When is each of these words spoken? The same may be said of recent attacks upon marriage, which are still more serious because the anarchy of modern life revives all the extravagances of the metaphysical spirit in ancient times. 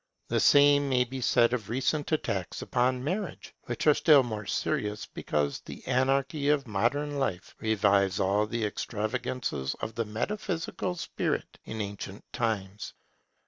The 0.29 0.39
same 0.39 0.89
may 0.89 1.03
be 1.03 1.21
said 1.21 1.53
of 1.53 1.69
recent 1.69 2.11
attacks 2.11 2.59
upon 2.63 3.03
marriage, 3.03 3.53
which 3.65 3.85
are 3.85 3.93
still 3.93 4.23
more 4.23 4.47
serious 4.47 5.05
because 5.05 5.59
the 5.59 5.85
anarchy 5.85 6.49
of 6.49 6.65
modern 6.65 7.19
life 7.19 7.53
revives 7.59 8.19
all 8.19 8.47
the 8.47 8.65
extravagances 8.65 9.75
of 9.79 9.93
the 9.93 10.05
metaphysical 10.05 10.95
spirit 10.95 11.59
in 11.65 11.81
ancient 11.81 12.25
times. 12.33 12.95